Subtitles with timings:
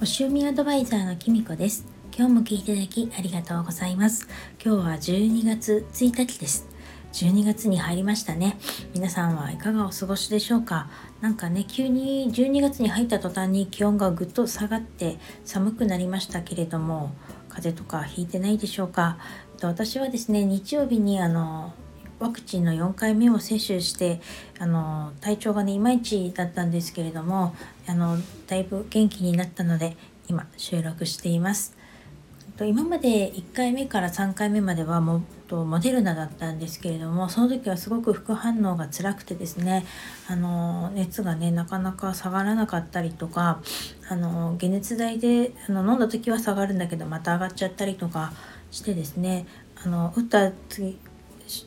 [0.00, 1.86] 星読みアドバイザーのきみこです。
[2.16, 4.26] 今日も聞いていただきありがとうございます。
[4.64, 6.66] 今日は12月1日です。
[7.12, 8.58] 12月に入りましたね。
[8.92, 10.90] 皆さんはいかがお過ごしでしょうか？
[11.20, 17.12] なんかね急に12月に入った途端に気温がぐっと下がって寒くなりましたけれども
[17.48, 19.18] 風邪とかひいてないでしょうか？
[19.62, 21.72] 私はですね日曜日にあの
[22.20, 24.20] ワクチンの4回目を接種して
[24.58, 27.56] あの体調がねいまいちだったんですけれども
[27.88, 29.96] あのだいぶ元気になったので
[30.28, 31.80] 今収録しています。
[32.66, 39.86] 今まで1回目から3回目まではもとモデルナだったんですけれどもその時はすごく副反応が辛くてですね
[40.28, 43.62] あの熱がねなかなか下がらなかったりとか
[44.10, 48.34] あの解熱剤であの飲んだ時は下がるんだけどまた上がっちゃったりとか
[48.70, 49.46] してですね
[49.82, 50.98] あの打った次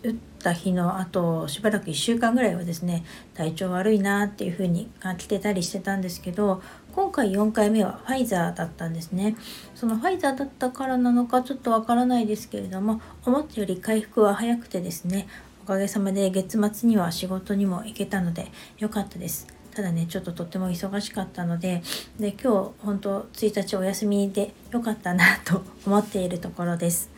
[0.03, 6.61] 打った日のあとしばらく1週間ぐらいはですね体調悪いなっていう風に感じてたりしてたんですけど
[6.93, 9.35] 今回4回目はファイザーだったんですね。
[9.73, 15.27] そのファイザーだったからなのかちょっとわからないですけれども思ったより回復は早くてですね
[15.63, 19.47] おかげさまで月末には仕事にも行けたので良かったです。
[19.73, 21.81] ただねちょっととっても忙しかったので
[22.19, 27.09] で今日本当1日お休みで良かったなと思っているところです。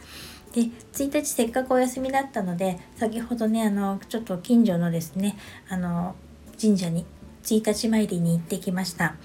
[0.55, 0.61] で
[0.93, 6.15] 1日せっかくお休みだったので先ほどねあのちょっと近所のですねあの
[6.59, 7.05] 神社に
[7.43, 9.15] 1日参りに行ってきました。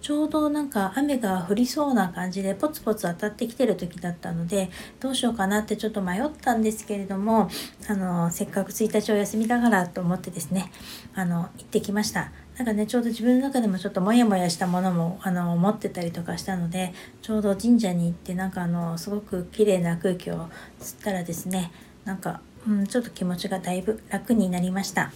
[0.00, 7.50] ちょうどなんか雨が降りそうな感じでポツポツ当たってきてる時だったのでどうしようかなってちょっと迷ったんですけれども
[7.88, 10.70] あのせっかく1日お休みだからと思ってですね
[11.16, 12.30] あの行ってきました。
[12.58, 16.92] なんかねちょうど自分の中でもちょっとモヤモヤしたものもあの持ってたりとかしたので
[17.22, 20.48] ちょうど神社に行ってなんかあのすごく綺麗な空気を
[20.80, 21.70] 吸ったらですね
[22.04, 25.12] なんか、うん、ちょっと気持ちがだいぶ楽になりました。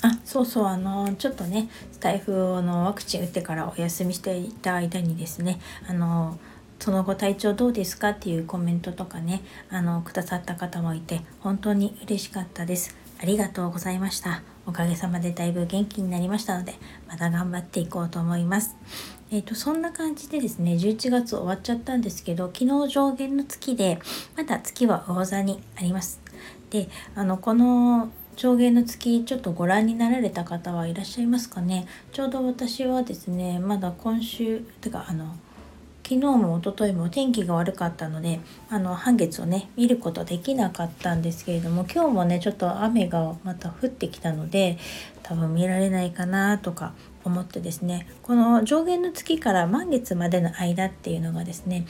[0.00, 6.38] あそうそうあのちょっとねスタイフのワクチン打ってからお休みしていた間にですねあの
[6.78, 16.74] その後体調どうですかっていうコメントとかねあのくださった方もいて本当に嬉しかったですありがとうございましたおかげさまでだいぶ元気になりましたので
[17.08, 18.76] また頑張っていこうと思います。
[19.30, 23.98] えーと、そんな感じでですね11月終わっちゃったんですけど昨日上限の月で
[24.36, 26.20] まだ月は魚座にあります。
[26.68, 31.86] であのこの上限の月ちょっとご覧になられた方はいらっしゃいますかね。
[32.12, 35.34] ちょうど私はですねまだ今週てかあの
[36.08, 44.78] 昨日も一昨日も天気が悪かったのであの半月をね見ることできなかったんですけれども今日もねちょっと雨がまた降ってきたので
[45.22, 51.84] 多分見られないかなとか思ってですねこの上限の月から満月までの間っていうのがですね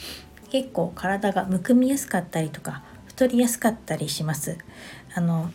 [0.50, 4.59] 結構体がむくみやすかったりとか太りやすかったりします。
[5.15, 5.50] あの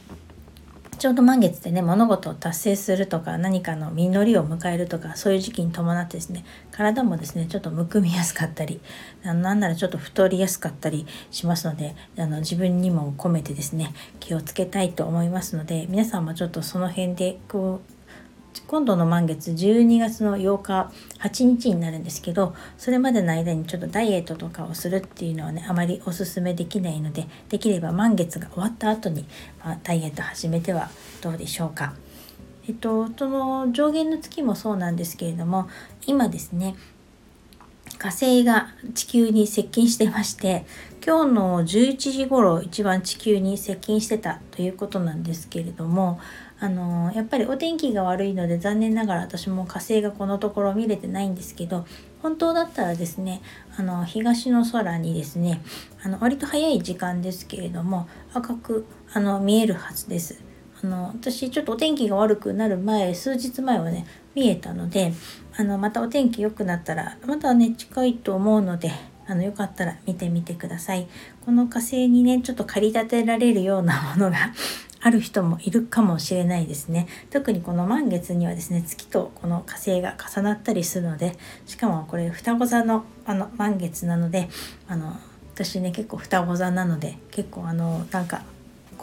[1.03, 8.79] ちょうど満月でね物事を達成するとか何かの実りを迎えるとかそういう時期に伴ってですね体もですねちょっとむくみやすかったり
[9.21, 17.92] なんならちょっと太りやすかったりしますのであの自分にも込めてですね気をつけたいと思いますので皆さんもちょっとその辺でこう
[18.67, 29.25] 今度の満月12月の8日8日になるんですけどそれまでの間にちょっとダイエットとかをするっていうのはねあまりおすすめできないのでできれば満月が終わった後に、
[29.63, 30.89] まあ、ダイエット始めては
[31.21, 31.93] どうでしょうか。
[32.67, 35.67] えっと、その上限の月もそうなんですけれども
[36.07, 36.75] 今ですね
[37.97, 40.65] 火星が地球に接近してまして
[41.05, 46.19] 今日の11時頃一番地球に接近してたということなんですけれども
[46.63, 51.85] あのやっぱりお天気が悪いので残念ながら私も火星がこのところ見れてないんですけど
[52.21, 53.41] 本当だったらですね
[53.77, 55.61] あの東の空にですね
[56.03, 60.41] あの割と早い時間ですけれども赤くあの見えるはずです。
[60.81, 65.11] あの私ちょっとお天気が悪くなる前数日前はね見えたので
[65.57, 68.91] あのまたお天気良くなったらまたね近いと思うので
[69.27, 71.07] あのよかったら見てみてください。
[71.45, 74.37] この火星にねちょっと駆り立てられるようなものが
[75.05, 77.07] ある人もいるかもしれないですね。
[77.29, 84.49] 特にこの満月にはですね月とこの火星が重なったりするのでしかもこれ双子座のあの満月なので
[84.87, 85.17] あの
[85.53, 88.43] 私ね結構双子座なので結構あのなんか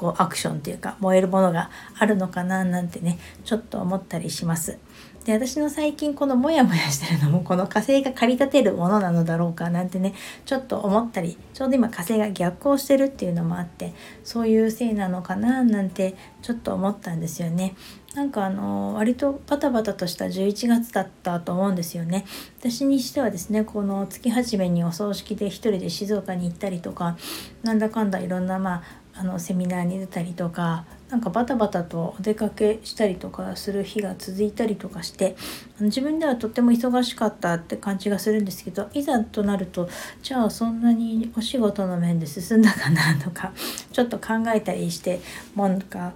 [0.01, 4.79] こうアクションっていうか燃えるものがあるのかななんてねちょっと思ったりします。
[5.27, 10.15] で私の最近このモヤモヤしてるのもこの火星が駆り立てるものなのだろうかなんてね
[10.47, 13.93] ちょっと思ったりちょうど今火星が逆行してるっていうのもあって
[14.25, 17.75] そういうせいなのかななんてちょっと思ったんですよね。
[18.15, 22.25] なんかあの割とバタバタとした11月だったと思うんですよね。
[22.59, 27.17] 私にしてはですねこの月始めにお葬式で一人で静岡に行ったりとか
[27.63, 28.83] なんだかんだいろんなまあ
[29.21, 35.37] あのセミナーに出たりとかなんかバタバタとお出かけしたりとかする日が続いたりとかして
[35.79, 39.91] 自分ではとっても忙しかったって感じがするんですけどいざとなると
[40.23, 43.53] じゃあそんなにお仕事の面で進んだかなとか
[43.93, 45.21] ちょっと考えたりして
[45.55, 46.13] もうなんか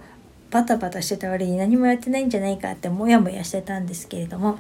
[0.51, 4.59] バタバタしてた割に何もやってないんじゃないかってモヤモヤしてたんですけれども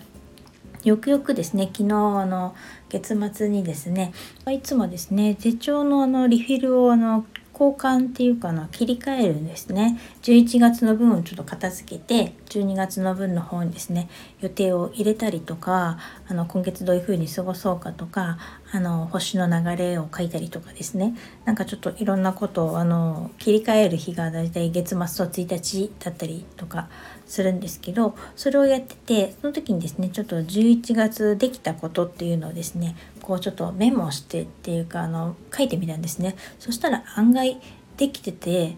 [0.82, 2.54] よくよくですね昨日あの
[2.90, 4.12] 月末にですね
[4.50, 7.24] いつもですね手帳のあのリフィルをあの
[7.58, 9.98] 交換っていうかな切り替えるんですね。
[10.22, 14.08] 11月の分をちょっと片付けて12月の分の方にですね
[14.40, 15.98] 予定を入れたりとか
[16.28, 18.38] あの今月どういうふうに過ごそうかとか
[18.74, 21.14] あの星の流れを書いたりとかですね。
[21.44, 26.88] なんかちょっといろんなことをあの切り替える日がだいたい月末と1日だったりとか
[27.24, 36.34] するんですけどそれをやっててその時にですねちょっと11月できたことっていうのをですねこうちょっとメモしてっていうかあの書いてみたんですね。
[36.58, 37.60] そしたら案外
[37.96, 38.76] できてて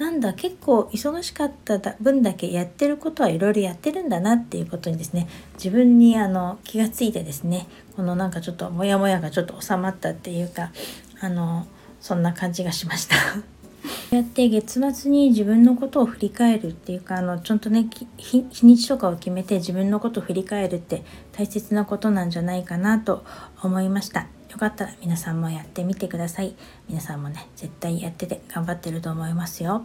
[0.00, 7.66] なんだ結構忙しかった分だけやってることはいろいろやってるんだなっていうことにですね自分にあの気がついてですね
[7.96, 10.72] このなんかちょっとモヤモヤがちょっと収まったっていうか
[11.20, 11.66] あの
[12.00, 13.16] そんな感じがしました。
[14.10, 17.86] やって月末に自分のことを振り返るっていうかあのちゃんとね
[18.16, 23.22] 日にちとかを決めて自分のことを振り返るって大切なことなんじゃないかなと
[23.62, 24.28] 思いました。
[24.50, 26.54] よかったら皆さんもやってみてください。
[26.88, 29.84] 皆さんもね絶対やってて頑張ってると思いますよ。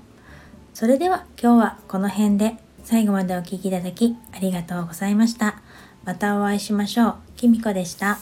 [0.74, 5.62] それでは今日はこの辺で最後までお聴きいただきありがとうございました。
[6.04, 7.16] またお会いしましょう。
[7.36, 8.20] きみこでした。